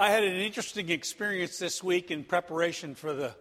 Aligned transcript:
I 0.00 0.10
had 0.10 0.22
an 0.22 0.36
interesting 0.36 0.90
experience 0.90 1.58
this 1.58 1.82
week 1.82 2.12
in 2.12 2.22
preparation 2.22 2.94
for 2.94 3.12
the 3.12 3.34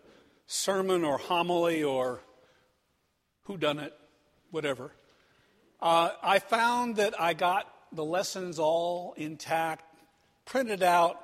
sermon 0.48 1.04
or 1.04 1.20
homily 1.20 1.84
or 1.84 2.20
who 3.44 3.58
done 3.58 3.78
it, 3.78 3.94
whatever. 4.50 4.92
Uh, 5.80 6.10
I 6.24 6.40
found 6.40 6.96
that 6.96 7.22
I 7.22 7.36
got 7.36 7.72
the 7.92 8.04
lessons 8.04 8.58
all 8.58 9.14
intact, 9.18 9.86
printed 10.46 10.82
out, 10.82 11.22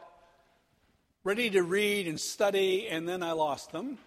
ready 1.24 1.50
to 1.50 1.64
read 1.64 2.08
and 2.08 2.20
study, 2.20 2.88
and 2.88 3.10
then 3.10 3.24
I 3.24 3.32
lost 3.32 3.72
them 3.72 3.98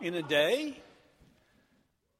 in 0.00 0.14
a 0.14 0.22
day. 0.22 0.80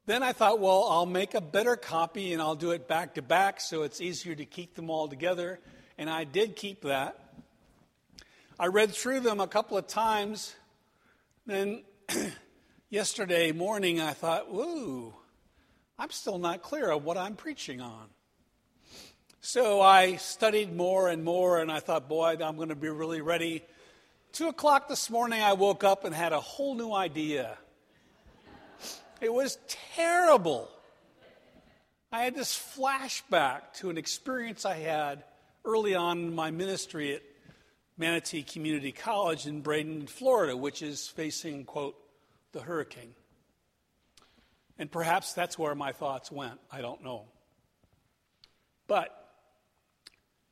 Then 0.04 0.22
I 0.22 0.34
thought, 0.34 0.60
well, 0.60 0.88
I'll 0.90 1.06
make 1.06 1.32
a 1.32 1.40
better 1.40 1.74
copy 1.74 2.34
and 2.34 2.42
I'll 2.42 2.54
do 2.54 2.72
it 2.72 2.86
back 2.86 3.14
to 3.14 3.22
back 3.22 3.62
so 3.62 3.82
it's 3.82 4.02
easier 4.02 4.34
to 4.34 4.44
keep 4.44 4.74
them 4.74 4.90
all 4.90 5.08
together. 5.08 5.58
And 5.96 6.10
I 6.10 6.24
did 6.24 6.54
keep 6.54 6.82
that. 6.82 7.23
I 8.58 8.68
read 8.68 8.92
through 8.92 9.20
them 9.20 9.40
a 9.40 9.48
couple 9.48 9.76
of 9.76 9.88
times. 9.88 10.54
Then 11.44 11.82
yesterday 12.88 13.50
morning, 13.50 14.00
I 14.00 14.12
thought, 14.12 14.48
whoa, 14.48 15.12
I'm 15.98 16.10
still 16.10 16.38
not 16.38 16.62
clear 16.62 16.92
of 16.92 17.04
what 17.04 17.16
I'm 17.16 17.34
preaching 17.34 17.80
on. 17.80 18.06
So 19.40 19.80
I 19.80 20.16
studied 20.16 20.74
more 20.74 21.08
and 21.08 21.24
more, 21.24 21.60
and 21.60 21.70
I 21.70 21.80
thought, 21.80 22.08
boy, 22.08 22.36
I'm 22.40 22.54
going 22.54 22.68
to 22.68 22.76
be 22.76 22.88
really 22.88 23.20
ready. 23.20 23.64
Two 24.30 24.46
o'clock 24.46 24.88
this 24.88 25.10
morning, 25.10 25.42
I 25.42 25.54
woke 25.54 25.82
up 25.82 26.04
and 26.04 26.14
had 26.14 26.32
a 26.32 26.40
whole 26.40 26.76
new 26.76 26.92
idea. 26.92 27.58
It 29.20 29.32
was 29.32 29.58
terrible. 29.96 30.70
I 32.12 32.22
had 32.22 32.36
this 32.36 32.54
flashback 32.54 33.72
to 33.78 33.90
an 33.90 33.98
experience 33.98 34.64
I 34.64 34.76
had 34.76 35.24
early 35.64 35.96
on 35.96 36.18
in 36.18 36.34
my 36.36 36.52
ministry 36.52 37.14
at 37.14 37.22
Manatee 37.96 38.42
Community 38.42 38.92
College 38.92 39.46
in 39.46 39.62
Bradenton, 39.62 40.08
Florida, 40.08 40.56
which 40.56 40.82
is 40.82 41.06
facing, 41.06 41.64
quote, 41.64 41.96
the 42.52 42.60
hurricane. 42.60 43.14
And 44.78 44.90
perhaps 44.90 45.32
that's 45.32 45.58
where 45.58 45.74
my 45.74 45.92
thoughts 45.92 46.32
went. 46.32 46.58
I 46.72 46.80
don't 46.80 47.04
know. 47.04 47.26
But 48.86 49.10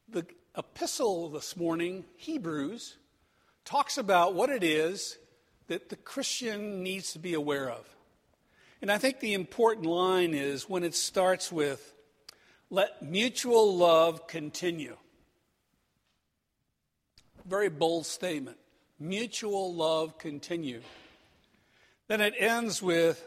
the 0.09 0.25
epistle 0.57 1.29
this 1.31 1.57
morning, 1.57 2.05
Hebrews, 2.17 2.97
talks 3.65 3.99
about 3.99 4.35
what 4.35 4.51
it 4.51 4.63
is 4.63 5.19
that 5.67 5.89
the 5.89 5.97
Christian 5.97 6.83
needs 6.83 7.13
to 7.13 7.19
be 7.19 7.35
aware 7.35 7.71
of. 7.71 7.89
And 8.81 8.91
I 8.91 8.99
think 8.99 9.21
the 9.21 9.35
important 9.35 9.87
line 9.87 10.35
is 10.35 10.69
when 10.69 10.85
it 10.85 10.95
starts 10.95 11.51
with, 11.51 11.95
let 12.71 13.03
mutual 13.03 13.77
love 13.77 14.27
continue. 14.27 14.97
Very 17.45 17.69
bold 17.69 18.07
statement. 18.07 18.57
Mutual 18.99 19.75
love 19.75 20.19
continue. 20.19 20.81
Then 22.09 22.21
it 22.21 22.35
ends 22.39 22.83
with 22.83 23.27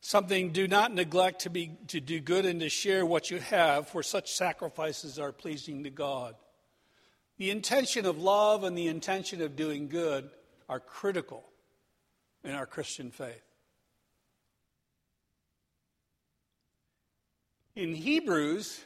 something 0.00 0.50
do 0.50 0.66
not 0.66 0.92
neglect 0.92 1.42
to, 1.42 1.50
be, 1.50 1.78
to 1.88 2.00
do 2.00 2.20
good 2.20 2.44
and 2.44 2.60
to 2.60 2.68
share 2.68 3.06
what 3.06 3.30
you 3.30 3.38
have, 3.38 3.88
for 3.88 4.02
such 4.02 4.32
sacrifices 4.32 5.18
are 5.18 5.32
pleasing 5.32 5.84
to 5.84 5.90
God. 5.90 6.34
The 7.38 7.50
intention 7.50 8.04
of 8.04 8.18
love 8.18 8.64
and 8.64 8.76
the 8.76 8.88
intention 8.88 9.40
of 9.40 9.56
doing 9.56 9.88
good 9.88 10.28
are 10.68 10.80
critical 10.80 11.44
in 12.44 12.52
our 12.52 12.66
Christian 12.66 13.10
faith. 13.10 13.42
In 17.76 17.94
Hebrews, 17.94 18.84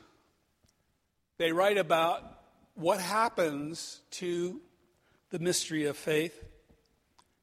they 1.38 1.50
write 1.50 1.78
about 1.78 2.33
what 2.74 3.00
happens 3.00 4.00
to 4.10 4.60
the 5.30 5.38
mystery 5.38 5.86
of 5.86 5.96
faith. 5.96 6.44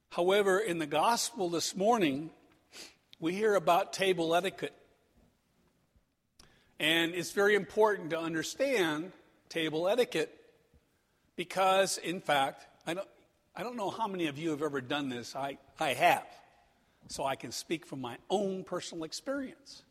However, 0.10 0.60
in 0.60 0.78
the 0.78 0.86
gospel 0.86 1.50
this 1.50 1.76
morning, 1.76 2.32
we 3.20 3.34
hear 3.34 3.56
about 3.56 3.94
table 3.94 4.36
etiquette. 4.36 4.74
And 6.80 7.14
it's 7.14 7.32
very 7.32 7.56
important 7.56 8.10
to 8.10 8.20
understand 8.20 9.12
table 9.50 9.88
etiquette 9.88 10.36
because, 11.36 11.98
in 11.98 12.20
fact, 12.20 12.66
I 12.86 12.94
don't, 12.94 13.08
I 13.56 13.64
don't 13.64 13.76
know 13.76 13.90
how 13.90 14.08
many 14.08 14.28
of 14.28 14.38
you 14.38 14.50
have 14.50 14.62
ever 14.62 14.82
done 14.82 15.10
this. 15.10 15.36
I, 15.36 15.58
I 15.80 15.94
have. 15.94 16.26
So 17.08 17.24
I 17.24 17.36
can 17.36 17.52
speak 17.52 17.86
from 17.86 18.02
my 18.02 18.18
own 18.30 18.64
personal 18.64 19.04
experience. 19.04 19.84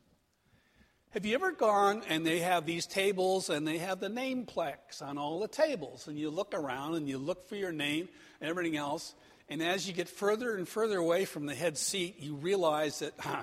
Have 1.13 1.27
you 1.27 1.35
ever 1.35 1.51
gone 1.51 2.03
and 2.09 2.25
they 2.25 2.39
have 2.39 2.67
these 2.67 2.87
tables 2.87 3.51
and 3.51 3.67
they 3.67 3.79
have 3.79 3.99
the 3.99 4.09
name 4.09 4.47
plaques 4.47 5.03
on 5.03 5.19
all 5.19 5.41
the 5.41 5.49
tables 5.49 6.07
and 6.07 6.17
you 6.17 6.31
look 6.31 6.55
around 6.55 6.95
and 6.95 7.09
you 7.09 7.19
look 7.19 7.49
for 7.49 7.57
your 7.57 7.73
name 7.73 8.09
and 8.41 8.49
everything 8.49 8.77
else 8.77 9.17
and 9.49 9.61
as 9.61 9.89
you 9.89 9.93
get 9.93 10.09
further 10.09 10.55
and 10.55 10.69
further 10.69 10.99
away 10.99 11.25
from 11.25 11.47
the 11.47 11.55
head 11.55 11.77
seat 11.77 12.21
you 12.21 12.37
realize 12.37 13.01
that 13.01 13.15
huh, 13.19 13.43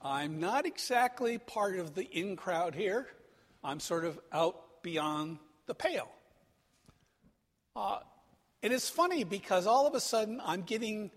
I'm 0.00 0.40
not 0.40 0.64
exactly 0.64 1.36
part 1.36 1.78
of 1.78 1.94
the 1.94 2.04
in 2.04 2.36
crowd 2.36 2.74
here. 2.74 3.06
I'm 3.62 3.80
sort 3.80 4.06
of 4.06 4.18
out 4.32 4.82
beyond 4.82 5.40
the 5.66 5.74
pale. 5.74 6.08
Uh, 7.76 7.98
and 8.62 8.72
it's 8.72 8.88
funny 8.88 9.24
because 9.24 9.66
all 9.66 9.86
of 9.86 9.94
a 9.94 10.00
sudden 10.00 10.40
I'm 10.42 10.62
getting 10.62 11.10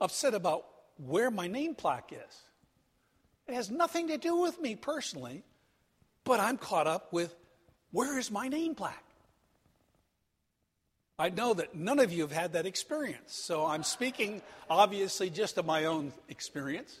upset 0.00 0.32
about 0.32 0.64
where 0.96 1.30
my 1.30 1.46
name 1.46 1.74
plaque 1.74 2.14
is. 2.14 2.45
It 3.48 3.54
has 3.54 3.70
nothing 3.70 4.08
to 4.08 4.18
do 4.18 4.36
with 4.36 4.60
me 4.60 4.74
personally, 4.74 5.44
but 6.24 6.40
I'm 6.40 6.58
caught 6.58 6.86
up 6.86 7.12
with 7.12 7.34
where 7.92 8.18
is 8.18 8.30
my 8.30 8.48
name 8.48 8.74
plaque? 8.74 9.02
I 11.18 11.30
know 11.30 11.54
that 11.54 11.74
none 11.74 11.98
of 11.98 12.12
you 12.12 12.22
have 12.22 12.32
had 12.32 12.52
that 12.52 12.66
experience, 12.66 13.34
so 13.34 13.64
I'm 13.64 13.82
speaking 13.82 14.42
obviously 14.68 15.30
just 15.30 15.56
of 15.56 15.64
my 15.64 15.86
own 15.86 16.12
experience. 16.28 17.00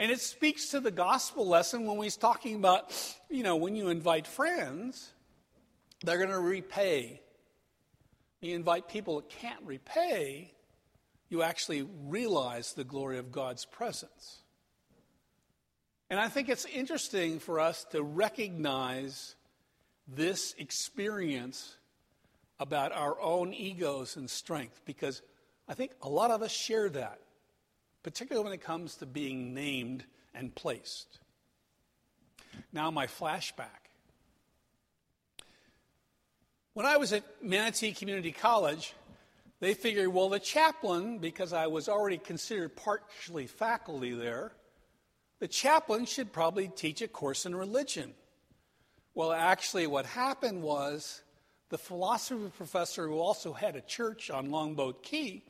And 0.00 0.10
it 0.10 0.20
speaks 0.20 0.70
to 0.70 0.80
the 0.80 0.90
gospel 0.90 1.46
lesson 1.46 1.84
when 1.84 2.00
he's 2.02 2.16
talking 2.16 2.56
about, 2.56 2.92
you 3.28 3.42
know, 3.42 3.56
when 3.56 3.76
you 3.76 3.88
invite 3.88 4.26
friends, 4.26 5.12
they're 6.02 6.18
going 6.18 6.30
to 6.30 6.38
repay. 6.38 7.20
You 8.40 8.54
invite 8.54 8.88
people 8.88 9.16
that 9.16 9.28
can't 9.28 9.62
repay, 9.64 10.52
you 11.28 11.42
actually 11.42 11.86
realize 12.06 12.72
the 12.72 12.84
glory 12.84 13.18
of 13.18 13.32
God's 13.32 13.64
presence. 13.64 14.43
And 16.14 16.20
I 16.20 16.28
think 16.28 16.48
it's 16.48 16.64
interesting 16.66 17.40
for 17.40 17.58
us 17.58 17.86
to 17.90 18.00
recognize 18.00 19.34
this 20.06 20.54
experience 20.58 21.76
about 22.60 22.92
our 22.92 23.20
own 23.20 23.52
egos 23.52 24.14
and 24.14 24.30
strength 24.30 24.80
because 24.84 25.22
I 25.66 25.74
think 25.74 25.90
a 26.02 26.08
lot 26.08 26.30
of 26.30 26.40
us 26.40 26.52
share 26.52 26.88
that, 26.90 27.18
particularly 28.04 28.44
when 28.44 28.52
it 28.52 28.62
comes 28.62 28.94
to 28.98 29.06
being 29.06 29.54
named 29.54 30.04
and 30.32 30.54
placed. 30.54 31.18
Now, 32.72 32.92
my 32.92 33.08
flashback. 33.08 33.90
When 36.74 36.86
I 36.86 36.96
was 36.96 37.12
at 37.12 37.24
Manatee 37.42 37.90
Community 37.90 38.30
College, 38.30 38.94
they 39.58 39.74
figured, 39.74 40.06
well, 40.14 40.28
the 40.28 40.38
chaplain, 40.38 41.18
because 41.18 41.52
I 41.52 41.66
was 41.66 41.88
already 41.88 42.18
considered 42.18 42.76
partially 42.76 43.48
faculty 43.48 44.12
there, 44.12 44.52
the 45.38 45.48
chaplain 45.48 46.04
should 46.06 46.32
probably 46.32 46.68
teach 46.68 47.02
a 47.02 47.08
course 47.08 47.46
in 47.46 47.54
religion. 47.54 48.14
Well, 49.14 49.32
actually, 49.32 49.86
what 49.86 50.06
happened 50.06 50.62
was 50.62 51.22
the 51.68 51.78
philosophy 51.78 52.50
professor, 52.56 53.06
who 53.06 53.18
also 53.18 53.52
had 53.52 53.76
a 53.76 53.80
church 53.80 54.30
on 54.30 54.50
Longboat 54.50 55.02
Key, 55.02 55.44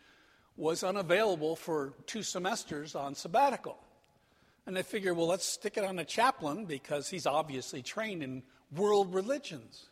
was 0.56 0.84
unavailable 0.84 1.56
for 1.56 1.94
two 2.06 2.22
semesters 2.22 2.94
on 2.94 3.14
sabbatical. 3.14 3.78
And 4.66 4.76
they 4.76 4.82
figured, 4.82 5.16
well, 5.16 5.26
let's 5.26 5.44
stick 5.44 5.76
it 5.76 5.84
on 5.84 5.96
the 5.96 6.04
chaplain 6.04 6.64
because 6.64 7.08
he's 7.08 7.26
obviously 7.26 7.82
trained 7.82 8.22
in 8.22 8.42
world 8.74 9.12
religions. 9.12 9.88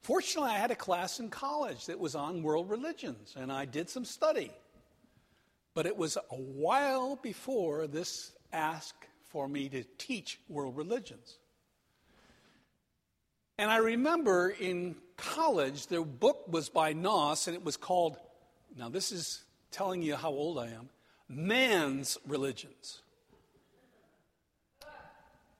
Fortunately, 0.00 0.50
I 0.50 0.58
had 0.58 0.70
a 0.70 0.76
class 0.76 1.18
in 1.18 1.30
college 1.30 1.86
that 1.86 1.98
was 1.98 2.14
on 2.14 2.42
world 2.42 2.70
religions, 2.70 3.34
and 3.38 3.50
I 3.50 3.64
did 3.64 3.88
some 3.88 4.04
study. 4.04 4.50
But 5.74 5.86
it 5.86 5.96
was 5.96 6.16
a 6.16 6.36
while 6.36 7.16
before 7.16 7.86
this 7.86 8.32
ask 8.52 8.94
for 9.24 9.48
me 9.48 9.68
to 9.68 9.84
teach 9.98 10.38
world 10.48 10.76
religions. 10.76 11.38
And 13.58 13.70
I 13.70 13.78
remember 13.78 14.48
in 14.48 14.96
college, 15.16 15.88
the 15.88 16.02
book 16.02 16.44
was 16.48 16.68
by 16.68 16.94
Noss, 16.94 17.46
and 17.48 17.56
it 17.56 17.64
was 17.64 17.76
called, 17.76 18.16
now 18.76 18.88
this 18.88 19.12
is 19.12 19.42
telling 19.70 20.02
you 20.02 20.14
how 20.14 20.30
old 20.30 20.58
I 20.58 20.68
am, 20.68 20.88
Man's 21.28 22.18
Religions. 22.26 23.00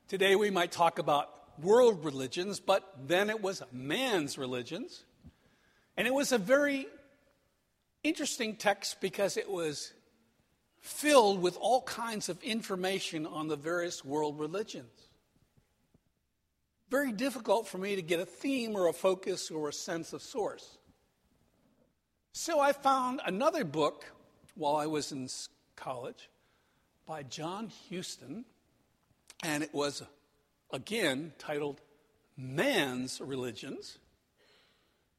Today 0.07 0.37
we 0.37 0.51
might 0.51 0.71
talk 0.71 0.99
about 0.99 1.31
world 1.61 2.05
religions, 2.05 2.61
but 2.61 2.89
then 3.07 3.31
it 3.31 3.41
was 3.41 3.63
man's 3.73 4.39
religions. 4.39 5.05
And 5.97 6.07
it 6.07 6.15
was 6.15 6.31
a 6.31 6.39
very 6.39 6.87
interesting 8.03 8.57
text 8.57 9.01
because 9.01 9.37
it 9.37 9.49
was 9.49 9.93
filled 10.85 11.41
with 11.41 11.57
all 11.63 11.81
kinds 11.81 12.29
of 12.29 12.41
information 12.43 13.25
on 13.25 13.49
the 13.49 13.57
various 13.57 14.05
world 14.05 14.39
religions. 14.39 15.09
very 16.91 17.11
difficult 17.11 17.67
for 17.67 17.79
me 17.79 17.97
to 17.97 18.03
get 18.03 18.21
a 18.21 18.27
theme 18.27 18.77
or 18.77 18.87
a 18.87 18.93
focus 18.93 19.51
or 19.51 19.71
a 19.71 19.73
sense 19.73 20.13
of 20.13 20.23
source. 20.23 20.77
So 22.33 22.61
I 22.61 22.73
found 22.73 23.23
another 23.25 23.65
book 23.65 24.05
while 24.55 24.77
I 24.77 24.87
was 24.87 25.11
in 25.11 25.27
college 25.75 26.29
by 27.07 27.23
John 27.25 27.73
Huston, 27.91 28.45
and 29.43 29.65
it 29.65 29.73
was 29.73 30.03
again 30.71 31.33
titled 31.39 31.81
Man's 32.37 33.21
Religions. 33.21 33.99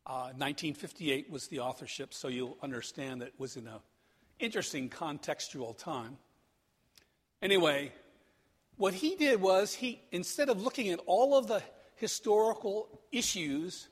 Uh, 0.06 0.32
1958 0.38 1.30
was 1.32 1.48
the 1.48 1.60
authorship, 1.60 2.14
so 2.14 2.28
you'll 2.28 2.58
understand 2.62 3.22
that 3.22 3.30
it 3.30 3.40
was 3.40 3.58
in 3.58 3.68
an 3.68 3.74
interesting 4.40 4.90
contextual 4.90 5.78
time. 5.78 6.18
Anyway, 7.42 7.92
what 8.78 8.94
he 8.94 9.16
did 9.16 9.42
was 9.42 9.74
he, 9.74 10.02
instead 10.12 10.50
of 10.50 10.62
looking 10.62 10.90
at 10.90 11.00
all 11.06 11.38
of 11.38 11.48
the 11.48 11.62
historical 11.96 13.02
issues, 13.12 13.88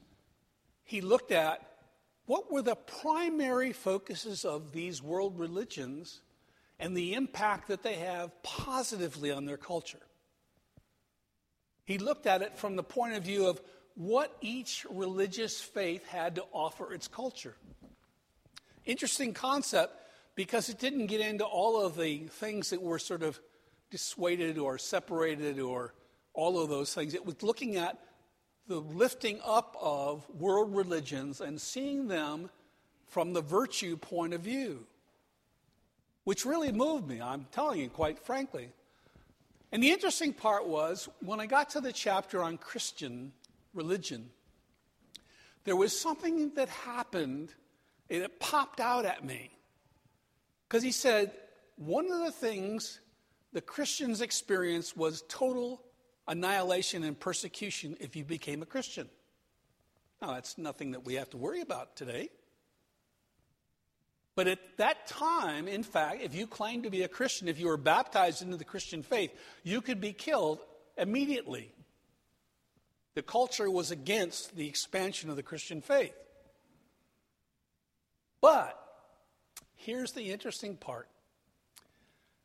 he 0.84 1.02
looked 1.02 1.32
at 1.32 1.66
what 2.26 2.52
were 2.52 2.62
the 2.62 2.76
primary 2.76 3.74
focuses 3.74 4.46
of 4.46 4.72
these 4.72 5.02
world 5.02 5.38
religions 5.40 6.22
and 6.80 6.96
the 6.96 7.14
impact 7.14 7.68
that 7.68 7.84
they 7.84 7.96
have 7.96 8.32
positively 8.44 9.32
on 9.32 9.46
their 9.46 9.58
culture. 9.58 10.02
He 11.86 11.98
looked 11.98 12.28
at 12.28 12.42
it 12.42 12.58
from 12.58 12.76
the 12.76 12.84
point 12.84 13.14
of 13.14 13.24
view 13.24 13.48
of 13.48 13.62
what 13.96 14.36
each 14.42 14.86
religious 14.90 15.62
faith 15.62 16.08
had 16.08 16.36
to 16.36 16.46
offer 16.52 16.94
its 16.94 17.08
culture. 17.08 17.56
Interesting 18.86 19.34
concept 19.34 19.94
because 20.36 20.70
it 20.70 20.80
didn't 20.80 21.08
get 21.08 21.22
into 21.22 21.46
all 21.46 21.86
of 21.86 21.98
the 21.98 22.20
things 22.28 22.70
that 22.72 22.82
were 22.82 23.00
sort 23.00 23.24
of 23.24 23.40
dissuaded 23.92 24.58
or 24.58 24.78
separated 24.78 25.60
or 25.60 25.94
all 26.34 26.60
of 26.60 26.70
those 26.70 26.94
things. 26.94 27.14
It 27.14 27.26
was 27.26 27.44
looking 27.44 27.76
at 27.76 28.00
the 28.68 28.80
lifting 28.80 29.40
up 29.46 29.78
of 29.80 30.28
world 30.30 30.76
religions 30.76 31.42
and 31.42 31.60
seeing 31.60 32.08
them 32.08 32.50
from 33.08 33.34
the 33.34 33.42
virtue 33.42 33.96
point 33.98 34.34
of 34.34 34.42
view, 34.42 34.88
which 36.24 36.46
really 36.46 36.72
moved 36.72 37.08
me, 37.08 37.22
I'm 37.22 37.46
telling 37.52 37.80
you 37.80 37.90
quite 37.90 38.18
frankly. 38.18 38.70
And 39.72 39.84
the 39.84 39.92
interesting 39.92 40.34
part 40.34 40.68
was 40.68 41.10
when 41.20 41.40
I 41.40 41.46
got 41.46 41.72
to 41.72 41.82
the 41.82 41.92
chapter 41.92 42.42
on 42.42 42.58
Christian 42.58 43.34
religion, 43.74 44.30
there 45.66 45.76
was 45.76 45.98
something 45.98 46.54
that 46.56 46.70
happened, 46.70 47.54
and 48.10 48.24
it 48.24 48.40
popped 48.40 48.80
out 48.80 49.06
at 49.06 49.24
me. 49.24 49.52
Because 50.74 50.84
he 50.84 50.92
said, 50.92 51.32
one 51.76 52.12
of 52.12 52.22
the 52.22 52.32
things 52.32 53.00
the 53.52 53.62
Christians 53.62 54.22
experienced 54.22 54.98
was 54.98 55.24
total 55.30 55.84
annihilation 56.28 57.04
and 57.04 57.20
persecution 57.20 57.96
if 58.00 58.16
you 58.16 58.26
became 58.26 58.64
a 58.64 58.66
Christian. 58.66 59.08
Now, 60.20 60.34
that's 60.34 60.58
nothing 60.58 60.94
that 60.94 61.06
we 61.06 61.14
have 61.14 61.30
to 61.30 61.38
worry 61.38 61.62
about 61.62 61.96
today. 61.96 62.30
But 64.34 64.48
at 64.48 64.58
that 64.78 65.06
time, 65.06 65.68
in 65.68 65.84
fact, 65.84 66.24
if 66.24 66.34
you 66.34 66.48
claimed 66.48 66.86
to 66.86 66.90
be 66.90 67.04
a 67.04 67.08
Christian, 67.08 67.48
if 67.48 67.60
you 67.60 67.68
were 67.68 67.78
baptized 67.78 68.42
into 68.42 68.58
the 68.58 68.66
Christian 68.66 69.04
faith, 69.04 69.30
you 69.62 69.80
could 69.80 70.02
be 70.02 70.12
killed 70.12 70.58
immediately. 70.98 71.72
The 73.14 73.22
culture 73.22 73.70
was 73.70 73.92
against 73.92 74.56
the 74.56 74.68
expansion 74.68 75.30
of 75.30 75.36
the 75.36 75.44
Christian 75.44 75.82
faith. 75.82 76.16
But 78.42 78.83
here's 79.86 80.14
the 80.14 80.32
interesting 80.32 80.76
part 80.76 81.08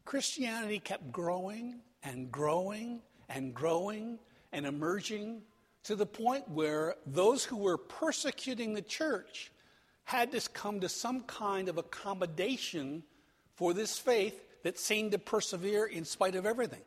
Christianity 0.05 0.79
kept 0.79 1.12
growing 1.12 1.81
and 2.02 2.32
growing 2.32 3.00
and 3.29 3.55
growing 3.55 4.19
and 4.52 4.67
emerging 4.67 5.43
to 5.85 5.94
the 5.94 6.06
point 6.06 6.49
where 6.49 6.94
those 7.06 7.44
who 7.44 7.56
were 7.56 7.76
persecuting 7.76 8.75
the 8.75 8.82
church 8.82 9.52
had 10.05 10.32
to 10.32 10.40
come 10.50 10.81
to 10.81 10.88
some 10.88 11.20
kind 11.23 11.69
of 11.69 11.76
accommodation 11.76 13.02
for 13.55 13.75
this 13.75 13.99
faith 13.99 14.43
that 14.62 14.79
seemed 14.79 15.12
to 15.12 15.19
persevere 15.19 15.84
in 15.84 16.05
spite 16.05 16.34
of 16.34 16.46
everything. 16.46 16.81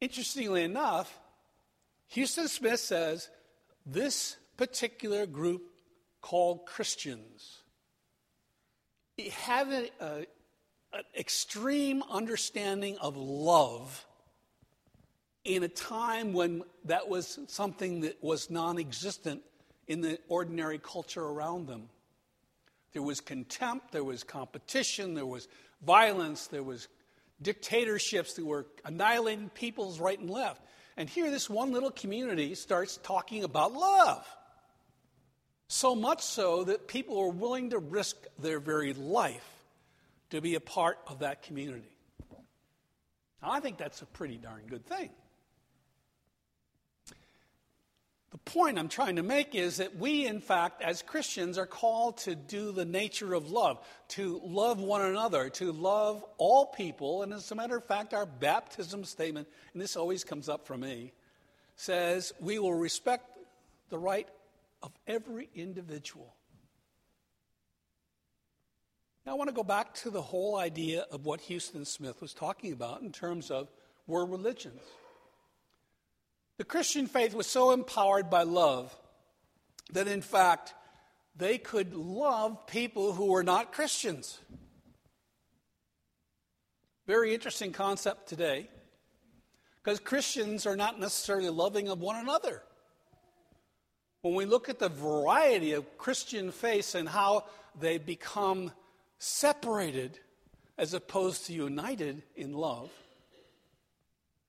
Interestingly 0.00 0.64
enough, 0.64 1.18
Huston 2.14 2.48
Smith 2.48 2.80
says 2.80 3.28
this 3.84 4.36
particular 4.56 5.26
group 5.26 5.75
called 6.20 6.66
Christians 6.66 7.62
have 9.30 9.70
a, 9.70 9.90
a, 10.00 10.26
an 10.92 11.04
extreme 11.18 12.02
understanding 12.10 12.98
of 12.98 13.16
love 13.16 14.04
in 15.44 15.62
a 15.62 15.68
time 15.68 16.32
when 16.32 16.62
that 16.84 17.08
was 17.08 17.38
something 17.46 18.00
that 18.00 18.22
was 18.22 18.50
non 18.50 18.78
existent 18.78 19.42
in 19.86 20.00
the 20.00 20.18
ordinary 20.28 20.78
culture 20.78 21.24
around 21.24 21.68
them. 21.68 21.88
There 22.92 23.02
was 23.02 23.20
contempt, 23.20 23.92
there 23.92 24.04
was 24.04 24.24
competition, 24.24 25.14
there 25.14 25.26
was 25.26 25.48
violence, 25.84 26.48
there 26.48 26.62
was 26.62 26.88
dictatorships 27.40 28.34
that 28.34 28.44
were 28.44 28.66
annihilating 28.84 29.50
peoples 29.50 30.00
right 30.00 30.18
and 30.18 30.30
left. 30.30 30.62
And 30.96 31.08
here, 31.08 31.30
this 31.30 31.50
one 31.50 31.72
little 31.72 31.90
community 31.90 32.54
starts 32.54 32.98
talking 33.02 33.44
about 33.44 33.72
love. 33.72 34.26
So 35.68 35.94
much 35.94 36.22
so 36.22 36.64
that 36.64 36.86
people 36.86 37.18
are 37.18 37.30
willing 37.30 37.70
to 37.70 37.78
risk 37.78 38.16
their 38.38 38.60
very 38.60 38.92
life 38.92 39.46
to 40.30 40.40
be 40.40 40.54
a 40.54 40.60
part 40.60 40.98
of 41.06 41.20
that 41.20 41.42
community. 41.42 41.96
Now, 43.42 43.50
I 43.50 43.60
think 43.60 43.76
that's 43.76 44.02
a 44.02 44.06
pretty 44.06 44.36
darn 44.36 44.62
good 44.68 44.86
thing. 44.86 45.10
The 48.32 48.38
point 48.38 48.78
I'm 48.78 48.88
trying 48.88 49.16
to 49.16 49.22
make 49.22 49.54
is 49.54 49.78
that 49.78 49.96
we, 49.96 50.26
in 50.26 50.40
fact, 50.40 50.82
as 50.82 51.00
Christians, 51.00 51.58
are 51.58 51.66
called 51.66 52.18
to 52.18 52.34
do 52.34 52.70
the 52.70 52.84
nature 52.84 53.34
of 53.34 53.50
love, 53.50 53.78
to 54.08 54.40
love 54.44 54.78
one 54.78 55.02
another, 55.02 55.48
to 55.50 55.72
love 55.72 56.24
all 56.36 56.66
people. 56.66 57.22
And 57.22 57.32
as 57.32 57.50
a 57.50 57.54
matter 57.54 57.76
of 57.76 57.84
fact, 57.84 58.12
our 58.14 58.26
baptism 58.26 59.04
statement, 59.04 59.48
and 59.72 59.80
this 59.80 59.96
always 59.96 60.22
comes 60.22 60.48
up 60.48 60.66
for 60.66 60.76
me, 60.76 61.12
says 61.76 62.32
we 62.38 62.58
will 62.58 62.74
respect 62.74 63.30
the 63.88 63.98
right 63.98 64.28
of 64.82 64.92
every 65.06 65.48
individual. 65.54 66.34
Now, 69.24 69.32
I 69.32 69.34
want 69.34 69.48
to 69.48 69.54
go 69.54 69.64
back 69.64 69.94
to 69.94 70.10
the 70.10 70.22
whole 70.22 70.56
idea 70.56 71.04
of 71.10 71.24
what 71.26 71.40
Huston 71.40 71.84
Smith 71.84 72.20
was 72.20 72.32
talking 72.32 72.72
about 72.72 73.02
in 73.02 73.10
terms 73.10 73.50
of 73.50 73.68
world 74.06 74.30
religions. 74.30 74.80
The 76.58 76.64
Christian 76.64 77.06
faith 77.06 77.34
was 77.34 77.46
so 77.46 77.72
empowered 77.72 78.30
by 78.30 78.44
love 78.44 78.96
that, 79.92 80.06
in 80.06 80.22
fact, 80.22 80.74
they 81.36 81.58
could 81.58 81.92
love 81.92 82.66
people 82.66 83.12
who 83.12 83.26
were 83.26 83.42
not 83.42 83.72
Christians. 83.72 84.38
Very 87.06 87.34
interesting 87.34 87.72
concept 87.72 88.28
today 88.28 88.68
because 89.76 90.00
Christians 90.00 90.66
are 90.66 90.76
not 90.76 90.98
necessarily 90.98 91.50
loving 91.50 91.88
of 91.88 92.00
one 92.00 92.16
another. 92.16 92.62
When 94.26 94.34
we 94.34 94.44
look 94.44 94.68
at 94.68 94.80
the 94.80 94.88
variety 94.88 95.70
of 95.70 95.96
Christian 95.98 96.50
faiths 96.50 96.96
and 96.96 97.08
how 97.08 97.44
they 97.78 97.96
become 97.96 98.72
separated 99.20 100.18
as 100.76 100.94
opposed 100.94 101.46
to 101.46 101.52
united 101.52 102.24
in 102.34 102.52
love, 102.52 102.90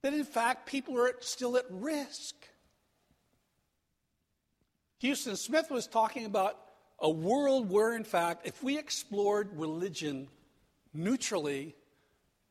that 0.02 0.16
in 0.16 0.24
fact 0.24 0.66
people 0.66 0.98
are 1.00 1.14
still 1.20 1.58
at 1.58 1.66
risk. 1.70 2.34
Huston 5.00 5.36
Smith 5.36 5.70
was 5.70 5.86
talking 5.86 6.26
about 6.26 6.58
a 6.98 7.10
world 7.12 7.70
where, 7.70 7.96
in 7.96 8.04
fact, 8.04 8.48
if 8.48 8.64
we 8.64 8.80
explored 8.80 9.60
religion 9.60 10.28
neutrally 10.92 11.76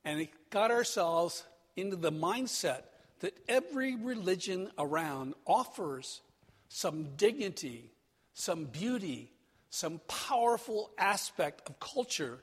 and 0.05 0.29
got 0.51 0.71
ourselves 0.71 1.43
into 1.75 1.97
the 1.97 2.13
mindset 2.13 2.83
that 3.19 3.37
every 3.49 3.97
religion 3.97 4.71
around 4.79 5.35
offers 5.45 6.21
some 6.69 7.17
dignity, 7.17 7.91
some 8.35 8.65
beauty, 8.65 9.33
some 9.71 10.01
powerful 10.09 10.91
aspect 10.99 11.69
of 11.69 11.79
culture 11.81 12.41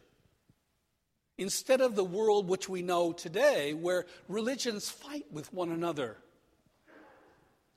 instead 1.38 1.82
of 1.82 1.96
the 1.96 2.04
world 2.04 2.48
which 2.48 2.70
we 2.70 2.82
know 2.82 3.12
today, 3.12 3.74
where 3.74 4.06
religions 4.28 4.90
fight 4.90 5.26
with 5.32 5.52
one 5.54 5.72
another, 5.72 6.18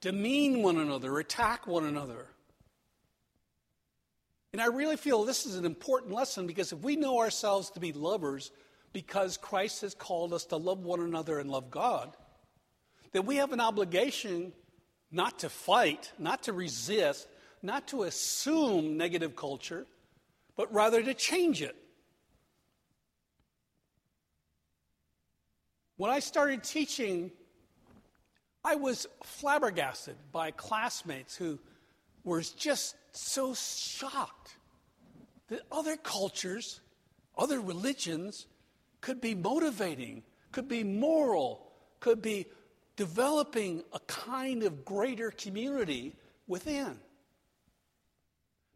demean 0.01 0.63
one 0.63 0.77
another, 0.77 1.19
attack 1.19 1.67
one 1.67 1.85
another. 1.85 2.27
And 4.53 4.63
I 4.63 4.67
really 4.67 4.97
feel 4.97 5.25
this 5.25 5.47
is 5.47 5.57
an 5.57 5.67
important 5.67 6.13
lesson 6.13 6.47
because 6.47 6.73
if 6.73 6.79
we 6.81 6.97
know 6.97 7.19
ourselves 7.19 7.71
to 7.71 7.81
be 7.81 7.93
lovers 7.93 8.51
because 8.93 9.37
Christ 9.37 9.83
has 9.83 9.95
called 9.95 10.33
us 10.33 10.47
to 10.47 10.57
love 10.57 10.79
one 10.79 11.01
another 11.01 11.39
and 11.39 11.51
love 11.51 11.71
God, 11.71 12.17
then 13.13 13.27
we 13.27 13.37
have 13.37 13.53
an 13.53 13.61
obligation 13.61 14.53
not 15.17 15.41
to 15.41 15.49
fight, 15.49 16.13
not 16.19 16.45
to 16.45 16.53
resist, 16.53 17.27
not 17.63 17.89
to 17.89 18.05
assume 18.05 18.97
negative 18.97 19.35
culture, 19.35 19.87
but 20.57 20.73
rather 20.73 21.03
to 21.03 21.15
change 21.15 21.63
it. 21.63 21.75
When 25.97 26.11
I 26.11 26.19
started 26.21 26.63
teaching, 26.63 27.31
I 28.63 28.75
was 28.75 29.07
flabbergasted 29.25 30.17
by 30.31 30.51
classmates 30.51 31.35
who 31.35 31.59
were 32.23 32.43
just 32.43 32.97
so 33.13 33.55
shocked 33.55 34.57
that 35.49 35.63
other 35.73 35.97
cultures, 35.97 36.81
other 37.39 37.61
religions 37.61 38.47
could 39.01 39.21
be 39.21 39.35
motivating, 39.35 40.23
could 40.53 40.69
be 40.69 40.85
moral, 40.85 41.73
could 42.01 42.21
be 42.21 42.47
developing 42.97 43.85
a 43.93 44.01
kind 44.01 44.63
of 44.63 44.85
greater 44.85 45.31
community 45.31 46.17
within. 46.47 46.99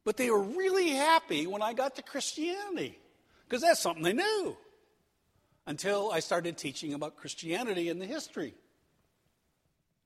But 0.04 0.16
they 0.16 0.30
were 0.30 0.42
really 0.42 0.90
happy 0.90 1.46
when 1.46 1.62
I 1.62 1.72
got 1.72 1.96
to 1.96 2.02
Christianity 2.02 2.98
because 3.48 3.62
that's 3.62 3.80
something 3.80 4.02
they 4.02 4.12
knew 4.12 4.56
until 5.66 6.10
I 6.10 6.20
started 6.20 6.56
teaching 6.56 6.94
about 6.94 7.16
Christianity 7.16 7.88
and 7.88 8.00
the 8.00 8.06
history. 8.06 8.54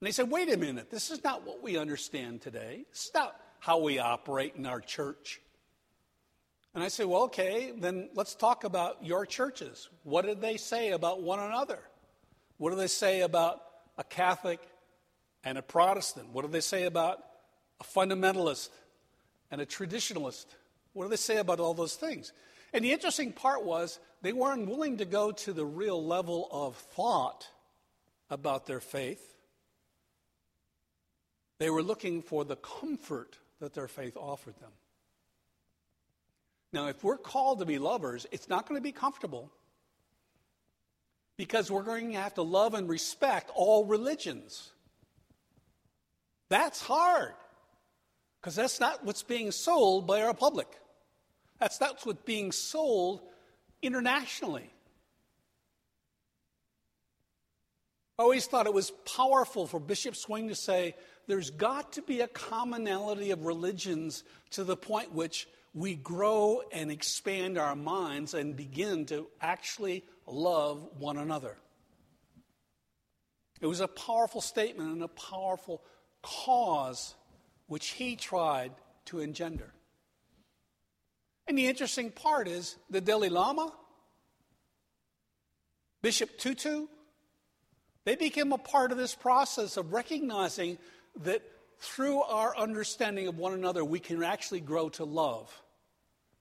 And 0.00 0.06
they 0.06 0.12
said, 0.12 0.30
wait 0.30 0.52
a 0.52 0.56
minute, 0.56 0.90
this 0.90 1.10
is 1.10 1.22
not 1.24 1.46
what 1.46 1.62
we 1.62 1.78
understand 1.78 2.42
today. 2.42 2.84
This 2.90 3.06
is 3.06 3.10
not 3.14 3.40
how 3.60 3.78
we 3.78 3.98
operate 3.98 4.54
in 4.56 4.66
our 4.66 4.80
church. 4.80 5.40
And 6.74 6.82
I 6.82 6.88
said, 6.88 7.06
well, 7.06 7.22
okay, 7.24 7.72
then 7.76 8.10
let's 8.14 8.34
talk 8.34 8.64
about 8.64 9.04
your 9.04 9.24
churches. 9.24 9.88
What 10.02 10.26
did 10.26 10.40
they 10.40 10.56
say 10.56 10.90
about 10.90 11.22
one 11.22 11.38
another? 11.38 11.78
What 12.58 12.70
do 12.70 12.76
they 12.76 12.88
say 12.88 13.20
about 13.20 13.62
a 13.96 14.04
Catholic 14.04 14.60
and 15.42 15.58
a 15.58 15.62
Protestant? 15.62 16.30
What 16.32 16.44
do 16.44 16.50
they 16.50 16.60
say 16.60 16.84
about 16.84 17.18
a 17.80 17.84
fundamentalist 17.84 18.70
and 19.50 19.60
a 19.60 19.66
traditionalist? 19.66 20.46
What 20.92 21.04
do 21.04 21.10
they 21.10 21.16
say 21.16 21.38
about 21.38 21.60
all 21.60 21.74
those 21.74 21.94
things? 21.94 22.32
And 22.72 22.84
the 22.84 22.92
interesting 22.92 23.32
part 23.32 23.64
was 23.64 24.00
they 24.22 24.32
weren't 24.32 24.68
willing 24.68 24.98
to 24.98 25.04
go 25.04 25.30
to 25.30 25.52
the 25.52 25.64
real 25.64 26.04
level 26.04 26.48
of 26.50 26.76
thought 26.76 27.46
about 28.30 28.66
their 28.66 28.80
faith. 28.80 29.34
They 31.58 31.70
were 31.70 31.82
looking 31.82 32.22
for 32.22 32.44
the 32.44 32.56
comfort 32.56 33.38
that 33.60 33.74
their 33.74 33.86
faith 33.86 34.16
offered 34.16 34.56
them. 34.60 34.72
Now, 36.72 36.88
if 36.88 37.04
we're 37.04 37.16
called 37.16 37.60
to 37.60 37.64
be 37.64 37.78
lovers, 37.78 38.26
it's 38.32 38.48
not 38.48 38.68
going 38.68 38.78
to 38.78 38.82
be 38.82 38.90
comfortable 38.90 39.52
because 41.36 41.70
we're 41.70 41.82
going 41.82 42.12
to 42.12 42.18
have 42.18 42.34
to 42.34 42.42
love 42.42 42.74
and 42.74 42.88
respect 42.88 43.50
all 43.54 43.84
religions. 43.84 44.70
That's 46.48 46.80
hard 46.80 47.34
because 48.40 48.54
that's 48.54 48.80
not 48.80 49.04
what's 49.04 49.22
being 49.22 49.50
sold 49.50 50.06
by 50.06 50.22
our 50.22 50.34
public. 50.34 50.68
That's 51.58 51.80
not 51.80 52.04
what's 52.04 52.22
being 52.22 52.52
sold 52.52 53.22
internationally. 53.82 54.70
I 58.18 58.22
always 58.22 58.46
thought 58.46 58.66
it 58.66 58.74
was 58.74 58.92
powerful 59.16 59.66
for 59.66 59.80
Bishop 59.80 60.14
Swing 60.14 60.48
to 60.48 60.54
say 60.54 60.94
there's 61.26 61.50
got 61.50 61.94
to 61.94 62.02
be 62.02 62.20
a 62.20 62.28
commonality 62.28 63.32
of 63.32 63.44
religions 63.44 64.22
to 64.50 64.62
the 64.62 64.76
point 64.76 65.12
which 65.12 65.48
we 65.74 65.96
grow 65.96 66.62
and 66.72 66.90
expand 66.90 67.58
our 67.58 67.74
minds 67.74 68.32
and 68.32 68.56
begin 68.56 69.06
to 69.06 69.26
actually 69.40 70.04
love 70.26 70.88
one 70.98 71.18
another. 71.18 71.56
It 73.60 73.66
was 73.66 73.80
a 73.80 73.88
powerful 73.88 74.40
statement 74.40 74.92
and 74.92 75.02
a 75.02 75.08
powerful 75.08 75.82
cause 76.22 77.14
which 77.66 77.88
he 77.88 78.14
tried 78.14 78.72
to 79.06 79.18
engender. 79.18 79.72
And 81.48 81.58
the 81.58 81.66
interesting 81.66 82.10
part 82.10 82.46
is 82.46 82.76
the 82.88 83.00
Dalai 83.00 83.28
Lama, 83.28 83.72
Bishop 86.02 86.38
Tutu, 86.38 86.86
they 88.04 88.16
became 88.16 88.52
a 88.52 88.58
part 88.58 88.92
of 88.92 88.98
this 88.98 89.14
process 89.14 89.76
of 89.76 89.92
recognizing 89.92 90.78
that 91.22 91.42
through 91.78 92.22
our 92.22 92.56
understanding 92.56 93.28
of 93.28 93.38
one 93.38 93.54
another, 93.54 93.84
we 93.84 93.98
can 93.98 94.22
actually 94.22 94.60
grow 94.60 94.88
to 94.90 95.04
love 95.04 95.63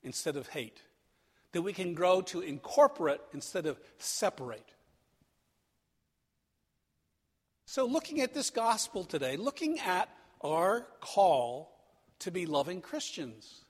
instead 0.03 0.36
of 0.36 0.48
hate. 0.48 0.81
That 1.51 1.62
we 1.62 1.74
can 1.74 1.93
grow 1.93 2.22
to 2.22 2.41
incorporate 2.41 3.22
instead 3.33 3.65
of 3.65 3.79
separate. 3.98 4.74
So, 7.65 7.86
looking 7.86 8.22
at 8.22 8.33
this 8.33 8.50
gospel 8.50 9.03
today, 9.03 9.38
looking 9.38 9.79
at 9.79 10.10
our 10.41 10.86
call 11.00 11.75
to 12.19 12.31
be 12.31 12.45
loving 12.45 12.81
Christians, 12.81 13.65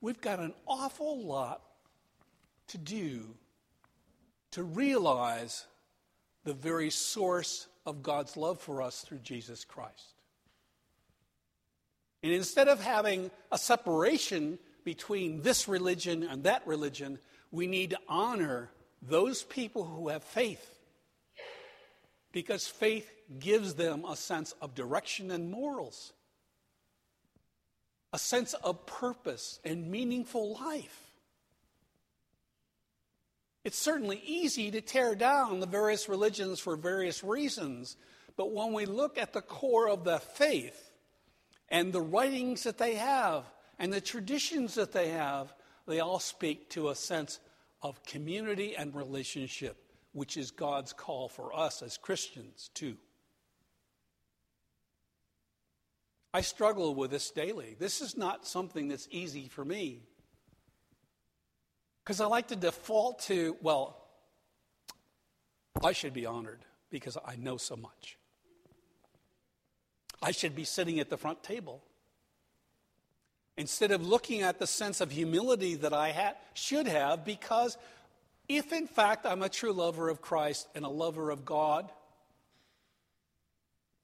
we've 0.00 0.20
got 0.20 0.38
an 0.38 0.54
awful 0.66 1.22
lot 1.22 1.62
to 2.68 2.78
do 2.78 3.34
to 4.52 4.62
realize 4.62 5.66
the 6.44 6.54
very 6.54 6.90
source 6.90 7.66
of 7.84 8.02
God's 8.02 8.36
love 8.36 8.60
for 8.60 8.80
us 8.80 9.02
through 9.02 9.18
Jesus 9.18 9.64
Christ. 9.64 10.14
And 12.22 12.32
instead 12.32 12.68
of 12.68 12.80
having 12.80 13.30
a 13.52 13.58
separation 13.58 14.58
between 14.86 15.42
this 15.42 15.66
religion 15.66 16.22
and 16.22 16.44
that 16.44 16.64
religion, 16.64 17.18
we 17.50 17.66
need 17.66 17.90
to 17.90 17.98
honor 18.08 18.70
those 19.02 19.42
people 19.42 19.84
who 19.84 20.08
have 20.08 20.22
faith. 20.22 20.78
Because 22.30 22.68
faith 22.68 23.10
gives 23.40 23.74
them 23.74 24.04
a 24.04 24.14
sense 24.14 24.54
of 24.62 24.76
direction 24.76 25.32
and 25.32 25.50
morals, 25.50 26.12
a 28.12 28.18
sense 28.18 28.54
of 28.54 28.86
purpose 28.86 29.58
and 29.64 29.90
meaningful 29.90 30.54
life. 30.54 31.10
It's 33.64 33.78
certainly 33.78 34.22
easy 34.24 34.70
to 34.70 34.80
tear 34.80 35.16
down 35.16 35.58
the 35.58 35.66
various 35.66 36.08
religions 36.08 36.60
for 36.60 36.76
various 36.76 37.24
reasons, 37.24 37.96
but 38.36 38.52
when 38.52 38.72
we 38.72 38.86
look 38.86 39.18
at 39.18 39.32
the 39.32 39.42
core 39.42 39.88
of 39.88 40.04
the 40.04 40.20
faith, 40.20 40.92
and 41.68 41.92
the 41.92 42.00
writings 42.00 42.62
that 42.62 42.78
they 42.78 42.94
have 42.94 43.42
and 43.78 43.92
the 43.92 44.00
traditions 44.00 44.74
that 44.74 44.92
they 44.92 45.08
have, 45.10 45.52
they 45.86 46.00
all 46.00 46.18
speak 46.18 46.70
to 46.70 46.88
a 46.88 46.94
sense 46.94 47.40
of 47.82 48.02
community 48.04 48.74
and 48.76 48.94
relationship, 48.94 49.76
which 50.12 50.36
is 50.36 50.50
God's 50.50 50.92
call 50.92 51.28
for 51.28 51.54
us 51.54 51.82
as 51.82 51.96
Christians, 51.96 52.70
too. 52.74 52.96
I 56.32 56.40
struggle 56.40 56.94
with 56.94 57.10
this 57.10 57.30
daily. 57.30 57.76
This 57.78 58.00
is 58.00 58.16
not 58.16 58.46
something 58.46 58.88
that's 58.88 59.08
easy 59.10 59.48
for 59.48 59.64
me. 59.64 60.02
Because 62.04 62.20
I 62.20 62.26
like 62.26 62.48
to 62.48 62.56
default 62.56 63.20
to, 63.22 63.56
well, 63.62 64.06
I 65.82 65.92
should 65.92 66.12
be 66.12 66.26
honored 66.26 66.64
because 66.90 67.16
I 67.24 67.36
know 67.36 67.56
so 67.56 67.76
much. 67.76 68.18
I 70.22 70.30
should 70.30 70.54
be 70.54 70.64
sitting 70.64 71.00
at 71.00 71.10
the 71.10 71.16
front 71.16 71.42
table. 71.42 71.82
Instead 73.56 73.90
of 73.90 74.06
looking 74.06 74.42
at 74.42 74.58
the 74.58 74.66
sense 74.66 75.00
of 75.00 75.10
humility 75.10 75.74
that 75.76 75.92
I 75.92 76.12
ha- 76.12 76.34
should 76.54 76.86
have, 76.86 77.24
because 77.24 77.78
if 78.48 78.72
in 78.72 78.86
fact 78.86 79.26
I'm 79.26 79.42
a 79.42 79.48
true 79.48 79.72
lover 79.72 80.08
of 80.08 80.20
Christ 80.20 80.68
and 80.74 80.84
a 80.84 80.90
lover 80.90 81.30
of 81.30 81.44
God, 81.44 81.90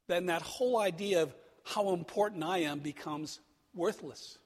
then 0.09 0.27
that 0.27 0.43
whole 0.43 0.79
idea 0.79 1.23
of 1.23 1.35
how 1.65 1.93
important 1.93 2.43
I 2.43 2.59
am 2.59 2.79
becomes 2.79 3.41
worthless. 3.75 4.39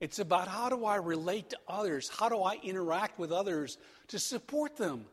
It's 0.00 0.18
about 0.18 0.48
how 0.48 0.68
do 0.68 0.84
I 0.84 0.96
relate 0.96 1.50
to 1.50 1.58
others? 1.68 2.08
How 2.08 2.28
do 2.28 2.42
I 2.42 2.58
interact 2.62 3.18
with 3.18 3.30
others 3.30 3.78
to 4.08 4.18
support 4.18 4.76
them? 4.76 5.04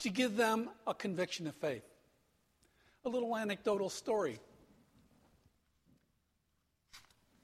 To 0.00 0.10
give 0.10 0.36
them 0.36 0.70
a 0.86 0.94
conviction 0.94 1.46
of 1.46 1.54
faith 1.56 1.84
a 3.04 3.08
little 3.08 3.36
anecdotal 3.36 3.90
story. 3.90 4.38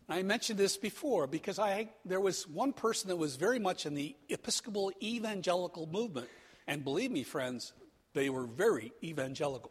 I 0.08 0.22
mentioned 0.22 0.58
this 0.58 0.78
before 0.78 1.26
because 1.26 1.58
I, 1.58 1.90
there 2.04 2.20
was 2.20 2.48
one 2.48 2.72
person 2.72 3.08
that 3.08 3.16
was 3.16 3.36
very 3.36 3.58
much 3.58 3.84
in 3.84 3.94
the 3.94 4.16
Episcopal 4.30 4.90
evangelical 5.02 5.86
movement. 5.86 6.28
And 6.66 6.82
believe 6.82 7.10
me, 7.10 7.24
friends, 7.24 7.74
they 8.14 8.30
were 8.30 8.46
very 8.46 8.92
evangelical. 9.04 9.70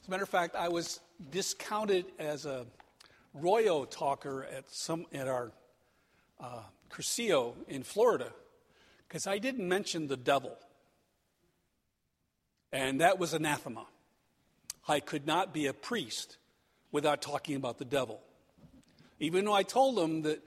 As 0.00 0.08
a 0.08 0.10
matter 0.10 0.22
of 0.22 0.30
fact, 0.30 0.56
I 0.56 0.68
was 0.68 1.00
discounted 1.30 2.06
as 2.18 2.46
a 2.46 2.64
Rollo 3.34 3.84
talker 3.84 4.46
at, 4.50 4.64
some, 4.70 5.04
at 5.12 5.28
our 5.28 5.52
uh, 6.40 6.62
Cursillo 6.90 7.54
in 7.68 7.82
Florida 7.82 8.32
because 9.06 9.26
I 9.26 9.38
didn't 9.38 9.68
mention 9.68 10.08
the 10.08 10.16
devil. 10.16 10.56
And 12.72 13.02
that 13.02 13.18
was 13.18 13.34
anathema. 13.34 13.86
I 14.86 15.00
could 15.00 15.26
not 15.26 15.52
be 15.52 15.66
a 15.66 15.74
priest 15.74 16.38
without 16.92 17.20
talking 17.20 17.56
about 17.56 17.78
the 17.78 17.84
devil. 17.84 18.22
Even 19.20 19.44
though 19.44 19.54
I 19.54 19.62
told 19.62 19.96
them 19.96 20.22
that 20.22 20.42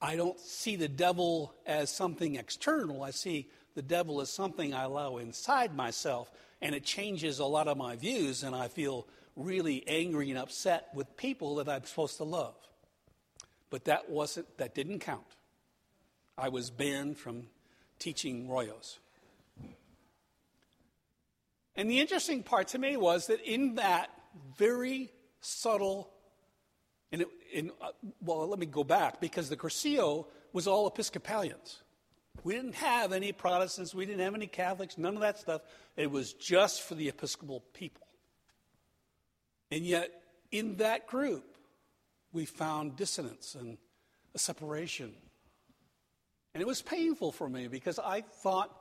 I 0.00 0.16
don't 0.16 0.38
see 0.38 0.76
the 0.76 0.88
devil 0.88 1.54
as 1.66 1.90
something 1.90 2.36
external, 2.36 3.02
I 3.02 3.10
see 3.10 3.48
the 3.74 3.82
devil 3.82 4.20
as 4.20 4.30
something 4.30 4.74
I 4.74 4.84
allow 4.84 5.16
inside 5.16 5.74
myself, 5.74 6.30
and 6.60 6.74
it 6.74 6.84
changes 6.84 7.38
a 7.38 7.44
lot 7.44 7.68
of 7.68 7.76
my 7.76 7.96
views, 7.96 8.42
and 8.42 8.54
I 8.54 8.68
feel 8.68 9.06
really 9.36 9.86
angry 9.86 10.30
and 10.30 10.38
upset 10.38 10.88
with 10.94 11.16
people 11.16 11.56
that 11.56 11.68
I'm 11.68 11.84
supposed 11.84 12.16
to 12.18 12.24
love. 12.24 12.54
But 13.70 13.84
that 13.84 14.10
wasn't 14.10 14.58
that 14.58 14.74
didn't 14.74 15.00
count. 15.00 15.36
I 16.36 16.48
was 16.48 16.70
banned 16.70 17.18
from 17.18 17.46
teaching 17.98 18.48
Rollos. 18.48 18.98
And 21.76 21.88
the 21.88 22.00
interesting 22.00 22.42
part 22.42 22.68
to 22.68 22.78
me 22.78 22.96
was 22.96 23.28
that 23.28 23.40
in 23.40 23.76
that 23.76 24.10
very 24.56 25.12
subtle, 25.40 26.10
and 27.12 27.22
it, 27.22 27.28
in, 27.52 27.70
uh, 27.80 27.90
well, 28.20 28.46
let 28.46 28.58
me 28.58 28.66
go 28.66 28.84
back 28.84 29.20
because 29.20 29.48
the 29.48 29.56
Cursillo 29.56 30.26
was 30.52 30.66
all 30.66 30.86
Episcopalians. 30.86 31.82
We 32.44 32.54
didn't 32.54 32.76
have 32.76 33.12
any 33.12 33.32
Protestants, 33.32 33.94
we 33.94 34.06
didn't 34.06 34.20
have 34.20 34.34
any 34.34 34.46
Catholics, 34.46 34.98
none 34.98 35.14
of 35.14 35.20
that 35.20 35.38
stuff. 35.38 35.62
It 35.96 36.10
was 36.10 36.32
just 36.32 36.82
for 36.82 36.94
the 36.94 37.08
Episcopal 37.08 37.64
people. 37.72 38.06
And 39.70 39.84
yet, 39.84 40.10
in 40.50 40.76
that 40.76 41.06
group, 41.06 41.56
we 42.32 42.44
found 42.44 42.96
dissonance 42.96 43.54
and 43.54 43.78
a 44.34 44.38
separation. 44.38 45.14
And 46.54 46.62
it 46.62 46.66
was 46.66 46.82
painful 46.82 47.32
for 47.32 47.48
me 47.48 47.68
because 47.68 47.98
I 47.98 48.22
thought, 48.22 48.74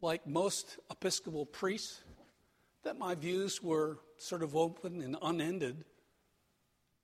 like 0.00 0.26
most 0.26 0.78
Episcopal 0.90 1.46
priests, 1.46 2.00
that 2.84 2.98
my 2.98 3.14
views 3.14 3.62
were 3.62 3.98
sort 4.18 4.42
of 4.42 4.56
open 4.56 5.00
and 5.00 5.16
unended. 5.22 5.84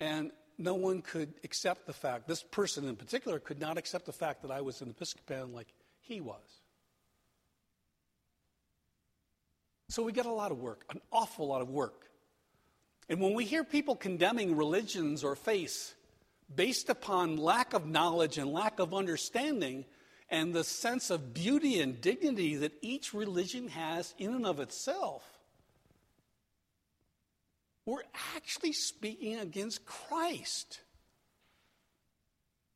And 0.01 0.33
no 0.59 0.75
one 0.75 1.03
could 1.03 1.35
accept 1.43 1.87
the 1.87 1.93
fact, 1.93 2.29
this 2.29 2.43
person 2.43 2.87
in 2.87 2.97
particular 2.97 3.39
could 3.39 3.61
not 3.61 3.79
accept 3.79 4.07
the 4.07 4.13
fact 4.13 4.43
that 4.43 4.51
I 4.51 4.61
was 4.61 4.81
an 4.81 4.91
Episcopalian 4.91 5.53
like 5.53 5.69
he 6.01 6.21
was. 6.21 6.61
So 9.89 10.03
we 10.03 10.13
get 10.13 10.27
a 10.27 10.33
lot 10.33 10.51
of 10.51 10.59
work, 10.59 10.85
an 10.91 11.01
awful 11.13 11.49
lot 11.49 11.61
of 11.61 11.71
work. 11.71 12.09
And 13.09 13.21
when 13.21 13.35
we 13.35 13.45
hear 13.45 13.65
people 13.65 13.97
condemning 13.97 14.57
religions 14.57 15.23
or 15.23 15.37
faiths 15.37 15.95
based 16.55 16.89
upon 16.89 17.37
lack 17.37 17.75
of 17.75 17.87
knowledge 17.87 18.39
and 18.39 18.53
lack 18.53 18.79
of 18.79 18.95
understanding 18.95 19.85
and 20.31 20.55
the 20.55 20.65
sense 20.65 21.11
of 21.11 21.35
beauty 21.35 21.81
and 21.81 22.01
dignity 22.01 22.57
that 22.57 22.73
each 22.81 23.13
religion 23.13 23.69
has 23.69 24.15
in 24.19 24.35
and 24.35 24.47
of 24.47 24.59
itself, 24.59 25.34
we're 27.87 28.03
actually 28.37 28.73
speaking 28.73 29.39
against 29.39 29.85
Christ. 29.85 30.81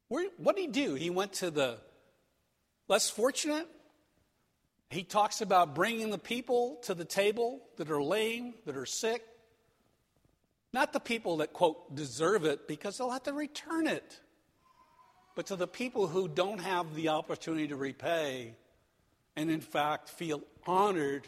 what 0.08 0.56
did 0.56 0.62
he 0.62 0.66
do? 0.68 0.94
He 0.94 1.10
went 1.10 1.34
to 1.34 1.50
the 1.50 1.78
less 2.88 3.08
fortunate. 3.08 3.66
He 4.90 5.02
talks 5.02 5.40
about 5.40 5.74
bringing 5.74 6.10
the 6.10 6.18
people 6.18 6.78
to 6.84 6.94
the 6.94 7.04
table 7.04 7.60
that 7.76 7.90
are 7.90 8.02
lame, 8.02 8.54
that 8.64 8.76
are 8.76 8.86
sick. 8.86 9.22
Not 10.72 10.92
the 10.92 11.00
people 11.00 11.38
that, 11.38 11.52
quote, 11.52 11.94
deserve 11.94 12.44
it 12.44 12.68
because 12.68 12.98
they'll 12.98 13.10
have 13.10 13.22
to 13.24 13.32
return 13.32 13.86
it, 13.86 14.20
but 15.34 15.46
to 15.46 15.56
the 15.56 15.66
people 15.66 16.06
who 16.06 16.28
don't 16.28 16.60
have 16.60 16.94
the 16.94 17.08
opportunity 17.08 17.68
to 17.68 17.76
repay 17.76 18.54
and, 19.36 19.50
in 19.50 19.60
fact, 19.60 20.10
feel 20.10 20.42
honored 20.66 21.26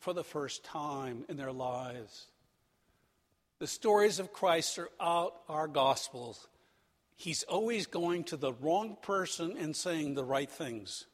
for 0.00 0.12
the 0.12 0.24
first 0.24 0.64
time 0.64 1.24
in 1.28 1.38
their 1.38 1.52
lives. 1.52 2.26
The 3.64 3.68
stories 3.68 4.18
of 4.18 4.30
Christ 4.30 4.74
throughout 4.74 5.36
our 5.48 5.66
Gospels. 5.66 6.48
He's 7.16 7.44
always 7.44 7.86
going 7.86 8.24
to 8.24 8.36
the 8.36 8.52
wrong 8.52 8.98
person 9.00 9.56
and 9.58 9.74
saying 9.74 10.12
the 10.12 10.22
right 10.22 10.50
things. 10.50 11.06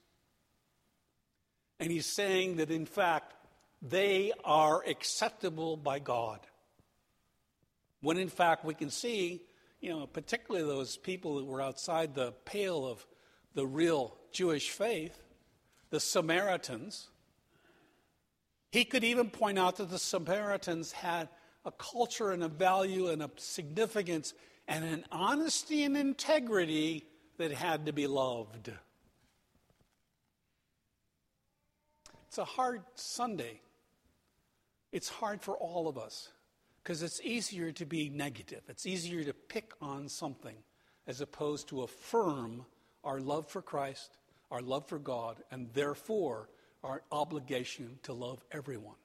And 1.79 1.93
he's 1.93 2.07
saying 2.07 2.57
that, 2.57 2.73
in 2.73 2.87
fact, 2.87 3.35
they 3.81 4.33
are 4.45 4.83
acceptable 4.85 5.77
by 5.77 6.01
God. 6.01 6.41
When, 8.01 8.17
in 8.17 8.29
fact, 8.29 8.65
we 8.65 8.75
can 8.75 8.91
see, 8.91 9.43
you 9.81 9.91
know, 9.91 10.09
particularly 10.09 10.67
those 10.67 10.97
people 10.97 11.37
that 11.37 11.45
were 11.45 11.63
outside 11.63 12.17
the 12.17 12.33
pale 12.47 12.85
of 12.85 13.07
the 13.55 13.65
real 13.65 14.17
Jewish 14.33 14.71
faith, 14.71 15.23
the 15.91 16.01
Samaritans, 16.01 17.11
he 18.73 18.85
could 18.85 19.05
even 19.05 19.31
point 19.31 19.57
out 19.57 19.77
that 19.77 19.91
the 19.91 20.01
Samaritans 20.01 20.91
had 20.91 21.29
a 21.65 21.73
culture 21.73 22.31
and 22.31 22.43
a 22.43 22.49
value 22.49 23.09
and 23.09 23.23
a 23.23 23.31
significance 23.37 24.35
and 24.67 24.85
an 24.85 25.05
honesty 25.11 25.85
and 25.85 25.97
integrity 25.97 27.05
that 27.39 27.53
had 27.53 27.87
to 27.87 27.93
be 27.93 28.07
loved. 28.07 28.71
It's 32.29 32.39
a 32.39 32.45
hard 32.45 32.83
Sunday. 32.95 33.61
It's 34.93 35.09
hard 35.09 35.43
for 35.43 35.57
all 35.57 35.89
of 35.89 35.99
us 35.99 36.31
because 36.83 37.03
it's 37.03 37.21
easier 37.23 37.73
to 37.73 37.85
be 37.85 38.09
negative. 38.09 38.63
It's 38.69 38.87
easier 38.87 39.25
to 39.25 39.33
pick 39.33 39.73
on 39.81 40.09
something 40.09 40.57
as 41.07 41.21
opposed 41.21 41.69
to 41.69 41.83
affirm 41.83 42.65
our 43.03 43.21
love 43.21 43.49
for 43.49 43.63
Christ, 43.63 44.17
our 44.51 44.61
love 44.61 44.89
for 44.89 44.99
God, 44.99 45.43
and 45.51 45.69
therefore 45.73 46.49
our 46.85 47.03
obligation 47.11 47.99
to 48.05 48.13
love 48.13 48.45
everyone. 48.53 48.97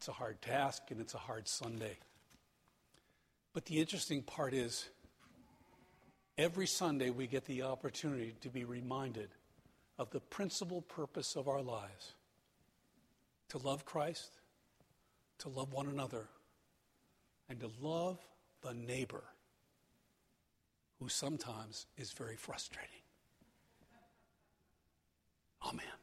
It's 0.00 0.08
a 0.08 0.12
hard 0.12 0.40
task 0.40 0.84
and 0.88 0.98
it's 0.98 1.12
a 1.12 1.18
hard 1.18 1.46
Sunday. 1.46 1.98
But 3.52 3.66
the 3.66 3.80
interesting 3.80 4.22
part 4.22 4.54
is, 4.54 4.88
every 6.38 6.66
Sunday 6.66 7.10
we 7.10 7.26
get 7.26 7.44
the 7.44 7.64
opportunity 7.64 8.34
to 8.40 8.48
be 8.48 8.64
reminded 8.64 9.28
of 9.98 10.08
the 10.08 10.20
principal 10.20 10.80
purpose 10.80 11.36
of 11.36 11.48
our 11.48 11.60
lives 11.60 12.14
to 13.50 13.58
love 13.58 13.84
Christ, 13.84 14.30
to 15.40 15.50
love 15.50 15.74
one 15.74 15.88
another, 15.88 16.28
and 17.50 17.60
to 17.60 17.70
love 17.82 18.16
the 18.62 18.72
neighbor 18.72 19.24
who 20.98 21.10
sometimes 21.10 21.84
is 21.98 22.12
very 22.12 22.36
frustrating. 22.36 23.02
Amen. 25.62 25.99